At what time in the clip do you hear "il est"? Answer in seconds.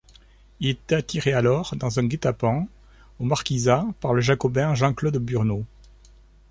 0.61-0.93